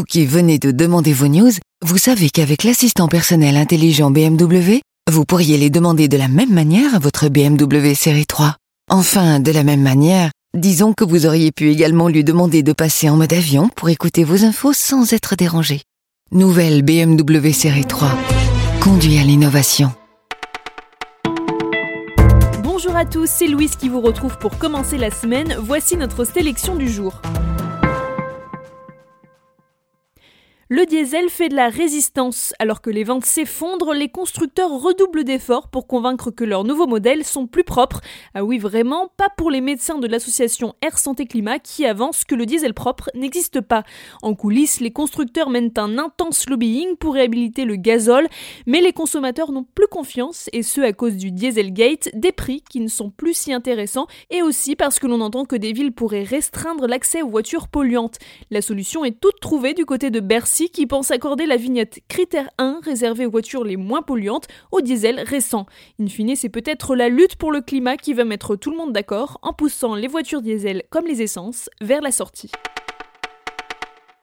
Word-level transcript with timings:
Vous 0.00 0.06
qui 0.06 0.24
venez 0.24 0.58
de 0.58 0.70
demander 0.70 1.12
vos 1.12 1.28
news, 1.28 1.50
vous 1.84 1.98
savez 1.98 2.30
qu'avec 2.30 2.64
l'assistant 2.64 3.06
personnel 3.06 3.58
intelligent 3.58 4.10
BMW, 4.10 4.80
vous 5.12 5.26
pourriez 5.26 5.58
les 5.58 5.68
demander 5.68 6.08
de 6.08 6.16
la 6.16 6.26
même 6.26 6.54
manière 6.54 6.94
à 6.94 6.98
votre 6.98 7.28
BMW 7.28 7.92
série 7.92 8.24
3. 8.24 8.56
Enfin, 8.90 9.40
de 9.40 9.52
la 9.52 9.62
même 9.62 9.82
manière, 9.82 10.30
disons 10.56 10.94
que 10.94 11.04
vous 11.04 11.26
auriez 11.26 11.52
pu 11.52 11.70
également 11.70 12.08
lui 12.08 12.24
demander 12.24 12.62
de 12.62 12.72
passer 12.72 13.10
en 13.10 13.16
mode 13.18 13.34
avion 13.34 13.68
pour 13.76 13.90
écouter 13.90 14.24
vos 14.24 14.42
infos 14.42 14.72
sans 14.72 15.12
être 15.12 15.36
dérangé. 15.36 15.82
Nouvelle 16.32 16.80
BMW 16.80 17.52
série 17.52 17.84
3. 17.84 18.10
Conduit 18.80 19.18
à 19.18 19.22
l'innovation. 19.22 19.92
Bonjour 22.62 22.96
à 22.96 23.04
tous, 23.04 23.28
c'est 23.28 23.48
Louise 23.48 23.76
qui 23.76 23.90
vous 23.90 24.00
retrouve 24.00 24.38
pour 24.38 24.56
commencer 24.56 24.96
la 24.96 25.10
semaine. 25.10 25.56
Voici 25.60 25.98
notre 25.98 26.24
sélection 26.24 26.74
du 26.74 26.88
jour. 26.88 27.20
Le 30.72 30.86
diesel 30.86 31.30
fait 31.30 31.48
de 31.48 31.56
la 31.56 31.68
résistance. 31.68 32.54
Alors 32.60 32.80
que 32.80 32.90
les 32.90 33.02
ventes 33.02 33.24
s'effondrent, 33.24 33.92
les 33.92 34.08
constructeurs 34.08 34.70
redoublent 34.70 35.24
d'efforts 35.24 35.68
pour 35.68 35.88
convaincre 35.88 36.30
que 36.30 36.44
leurs 36.44 36.62
nouveaux 36.62 36.86
modèles 36.86 37.24
sont 37.24 37.48
plus 37.48 37.64
propres. 37.64 38.00
Ah 38.34 38.44
oui, 38.44 38.56
vraiment, 38.56 39.10
pas 39.16 39.30
pour 39.36 39.50
les 39.50 39.60
médecins 39.60 39.98
de 39.98 40.06
l'association 40.06 40.76
Air 40.80 40.96
Santé 40.96 41.26
Climat 41.26 41.58
qui 41.58 41.86
avancent 41.86 42.22
que 42.22 42.36
le 42.36 42.46
diesel 42.46 42.72
propre 42.72 43.10
n'existe 43.16 43.60
pas. 43.60 43.82
En 44.22 44.36
coulisses, 44.36 44.78
les 44.78 44.92
constructeurs 44.92 45.50
mènent 45.50 45.72
un 45.76 45.98
intense 45.98 46.48
lobbying 46.48 46.94
pour 46.94 47.14
réhabiliter 47.14 47.64
le 47.64 47.74
gazole, 47.74 48.28
mais 48.68 48.80
les 48.80 48.92
consommateurs 48.92 49.50
n'ont 49.50 49.66
plus 49.74 49.88
confiance, 49.88 50.48
et 50.52 50.62
ce 50.62 50.82
à 50.82 50.92
cause 50.92 51.16
du 51.16 51.32
Dieselgate, 51.32 52.10
des 52.14 52.30
prix 52.30 52.62
qui 52.70 52.78
ne 52.78 52.86
sont 52.86 53.10
plus 53.10 53.34
si 53.34 53.52
intéressants, 53.52 54.06
et 54.30 54.42
aussi 54.42 54.76
parce 54.76 55.00
que 55.00 55.08
l'on 55.08 55.20
entend 55.20 55.46
que 55.46 55.56
des 55.56 55.72
villes 55.72 55.92
pourraient 55.92 56.22
restreindre 56.22 56.86
l'accès 56.86 57.22
aux 57.22 57.28
voitures 57.28 57.66
polluantes. 57.66 58.18
La 58.52 58.62
solution 58.62 59.04
est 59.04 59.18
toute 59.18 59.40
trouvée 59.40 59.74
du 59.74 59.84
côté 59.84 60.10
de 60.10 60.20
Bercy 60.20 60.59
qui 60.68 60.86
pense 60.86 61.10
accorder 61.10 61.46
la 61.46 61.56
vignette 61.56 62.00
critère 62.08 62.50
1 62.58 62.80
réservée 62.82 63.26
aux 63.26 63.30
voitures 63.30 63.64
les 63.64 63.76
moins 63.76 64.02
polluantes 64.02 64.48
au 64.70 64.80
diesel 64.80 65.20
récent. 65.20 65.66
In 66.00 66.06
fine, 66.06 66.36
c'est 66.36 66.48
peut-être 66.48 66.94
la 66.94 67.08
lutte 67.08 67.36
pour 67.36 67.52
le 67.52 67.62
climat 67.62 67.96
qui 67.96 68.12
va 68.12 68.24
mettre 68.24 68.56
tout 68.56 68.70
le 68.70 68.76
monde 68.76 68.92
d'accord 68.92 69.38
en 69.42 69.52
poussant 69.52 69.94
les 69.94 70.08
voitures 70.08 70.42
diesel 70.42 70.82
comme 70.90 71.06
les 71.06 71.22
essences 71.22 71.70
vers 71.80 72.02
la 72.02 72.12
sortie. 72.12 72.50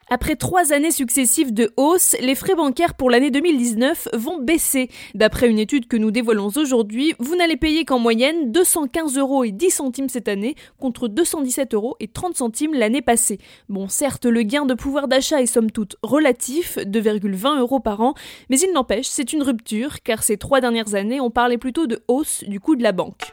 Après 0.10 0.38
trois 0.38 0.72
années 0.72 0.92
successives 0.92 1.54
de 1.54 1.74
hausse, 1.76 2.16
les 2.22 2.34
frais 2.34 2.56
bancaires 2.56 2.94
pour 2.94 3.10
l'année 3.10 3.30
2019 3.30 4.08
vont 4.14 4.42
baisser. 4.42 4.90
D'après 5.16 5.50
une 5.50 5.60
étude 5.60 5.90
que 5.90 5.98
nous 5.98 6.12
dévoilons 6.12 6.48
aujourd'hui, 6.56 7.14
vous 7.20 7.36
n'allez 7.36 7.58
payer 7.58 7.84
qu'en 7.84 8.00
moyenne 8.00 8.54
215 8.54 9.18
euros 9.18 9.44
et 9.44 9.52
10 9.52 9.70
centimes 9.70 10.08
cette 10.08 10.30
année 10.30 10.56
contre 10.80 11.10
217 11.10 11.74
euros 11.74 11.98
et 12.00 12.08
30 12.08 12.38
centimes 12.38 12.74
l'année 12.74 13.02
passée. 13.02 13.38
Bon, 13.68 13.90
certes, 13.90 14.26
le 14.26 14.44
gain 14.44 14.66
de 14.66 14.76
pouvoir 14.76 15.10
d'achat 15.10 15.42
est 15.42 15.46
somme 15.46 15.72
toute 15.72 15.98
relatif, 16.04 16.78
2,20 16.78 17.60
euros 17.60 17.82
par 17.82 18.00
an, 18.00 18.14
mais 18.50 18.58
il 18.62 18.72
n'empêche, 18.72 19.08
c'est 19.08 19.34
une 19.34 19.44
rupture 19.44 20.02
car 20.04 20.24
ces 20.24 20.38
trois 20.38 20.62
dernières 20.62 20.96
années, 20.96 21.20
on 21.20 21.32
parlait 21.32 21.58
plutôt 21.58 21.86
de 21.86 22.02
hausse 22.08 22.46
du 22.48 22.62
coût 22.62 22.78
de 22.78 22.84
la 22.84 22.94
banque. 22.94 23.24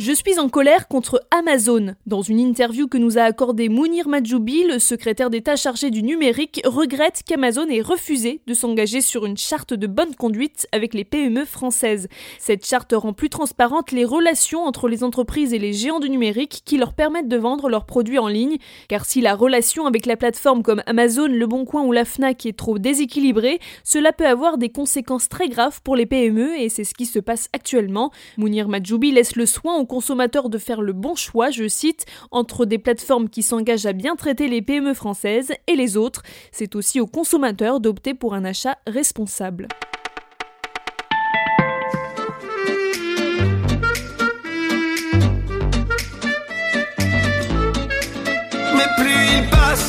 Je 0.00 0.10
suis 0.10 0.40
en 0.40 0.48
colère 0.48 0.88
contre 0.88 1.24
Amazon. 1.30 1.94
Dans 2.04 2.20
une 2.20 2.40
interview 2.40 2.88
que 2.88 2.98
nous 2.98 3.16
a 3.16 3.22
accordée 3.22 3.68
Mounir 3.68 4.08
Majoubi, 4.08 4.64
le 4.64 4.80
secrétaire 4.80 5.30
d'État 5.30 5.54
chargé 5.54 5.90
du 5.90 6.02
numérique 6.02 6.60
regrette 6.64 7.22
qu'Amazon 7.24 7.68
ait 7.68 7.80
refusé 7.80 8.40
de 8.48 8.54
s'engager 8.54 9.00
sur 9.00 9.24
une 9.24 9.36
charte 9.36 9.72
de 9.72 9.86
bonne 9.86 10.16
conduite 10.16 10.66
avec 10.72 10.94
les 10.94 11.04
PME 11.04 11.44
françaises. 11.44 12.08
Cette 12.40 12.66
charte 12.66 12.92
rend 12.92 13.12
plus 13.12 13.28
transparentes 13.30 13.92
les 13.92 14.04
relations 14.04 14.64
entre 14.64 14.88
les 14.88 15.04
entreprises 15.04 15.54
et 15.54 15.60
les 15.60 15.72
géants 15.72 16.00
du 16.00 16.10
numérique 16.10 16.62
qui 16.64 16.76
leur 16.76 16.92
permettent 16.92 17.28
de 17.28 17.36
vendre 17.36 17.68
leurs 17.68 17.86
produits 17.86 18.18
en 18.18 18.26
ligne. 18.26 18.58
Car 18.88 19.04
si 19.04 19.20
la 19.20 19.36
relation 19.36 19.86
avec 19.86 20.06
la 20.06 20.16
plateforme 20.16 20.64
comme 20.64 20.82
Amazon, 20.86 21.28
Le 21.28 21.46
Bon 21.46 21.64
Coin 21.64 21.84
ou 21.84 21.92
la 21.92 22.04
Fnac 22.04 22.46
est 22.46 22.58
trop 22.58 22.80
déséquilibrée, 22.80 23.60
cela 23.84 24.12
peut 24.12 24.26
avoir 24.26 24.58
des 24.58 24.70
conséquences 24.70 25.28
très 25.28 25.48
graves 25.48 25.80
pour 25.82 25.94
les 25.94 26.06
PME 26.06 26.58
et 26.58 26.68
c'est 26.68 26.82
ce 26.82 26.94
qui 26.94 27.06
se 27.06 27.20
passe 27.20 27.48
actuellement. 27.52 28.10
Mounir 28.38 28.66
Majoubi 28.66 29.12
laisse 29.12 29.36
le 29.36 29.46
soin 29.46 29.83
consommateurs 29.84 30.48
de 30.48 30.58
faire 30.58 30.82
le 30.82 30.92
bon 30.92 31.14
choix, 31.14 31.50
je 31.50 31.68
cite, 31.68 32.06
entre 32.30 32.64
des 32.64 32.78
plateformes 32.78 33.28
qui 33.28 33.42
s'engagent 33.42 33.86
à 33.86 33.92
bien 33.92 34.16
traiter 34.16 34.48
les 34.48 34.62
PME 34.62 34.94
françaises 34.94 35.52
et 35.66 35.76
les 35.76 35.96
autres. 35.96 36.22
C'est 36.52 36.74
aussi 36.76 37.00
aux 37.00 37.06
consommateurs 37.06 37.80
d'opter 37.80 38.14
pour 38.14 38.34
un 38.34 38.44
achat 38.44 38.76
responsable. 38.86 39.68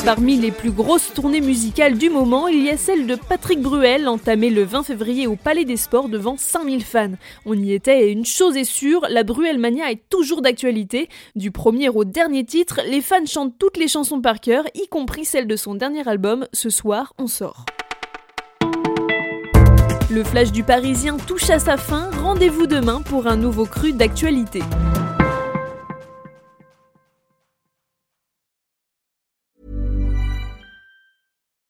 Parmi 0.04 0.36
les 0.36 0.50
plus 0.50 0.70
grosses 0.70 1.12
tournées 1.14 1.40
musicales 1.40 1.96
du 1.96 2.10
moment, 2.10 2.48
il 2.48 2.64
y 2.64 2.70
a 2.70 2.76
celle 2.76 3.06
de 3.06 3.14
Patrick 3.14 3.60
Bruel, 3.60 4.08
entamée 4.08 4.50
le 4.50 4.64
20 4.64 4.82
février 4.82 5.26
au 5.26 5.36
Palais 5.36 5.64
des 5.64 5.76
Sports 5.76 6.08
devant 6.08 6.36
5000 6.36 6.84
fans. 6.84 7.12
On 7.44 7.54
y 7.54 7.72
était 7.72 8.06
et 8.06 8.10
une 8.10 8.24
chose 8.24 8.56
est 8.56 8.64
sûre, 8.64 9.06
la 9.08 9.22
Bruel 9.22 9.58
Mania 9.58 9.90
est 9.90 10.08
toujours 10.08 10.42
d'actualité. 10.42 11.08
Du 11.36 11.50
premier 11.50 11.88
au 11.88 12.04
dernier 12.04 12.44
titre, 12.44 12.80
les 12.88 13.00
fans 13.00 13.26
chantent 13.26 13.58
toutes 13.58 13.76
les 13.76 13.88
chansons 13.88 14.20
par 14.20 14.40
cœur, 14.40 14.64
y 14.74 14.88
compris 14.88 15.24
celle 15.24 15.46
de 15.46 15.56
son 15.56 15.74
dernier 15.74 16.08
album, 16.08 16.46
Ce 16.52 16.70
soir, 16.70 17.12
on 17.18 17.26
sort. 17.26 17.64
Le 20.10 20.24
flash 20.24 20.50
du 20.50 20.62
Parisien 20.62 21.16
touche 21.16 21.50
à 21.50 21.58
sa 21.58 21.76
fin, 21.76 22.10
rendez-vous 22.22 22.66
demain 22.66 23.02
pour 23.02 23.26
un 23.26 23.36
nouveau 23.36 23.66
cru 23.66 23.92
d'actualité. 23.92 24.62